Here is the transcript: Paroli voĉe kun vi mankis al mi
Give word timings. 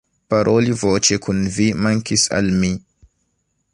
Paroli 0.33 0.77
voĉe 0.83 1.17
kun 1.25 1.43
vi 1.57 1.67
mankis 1.89 2.25
al 2.39 2.51
mi 2.63 2.73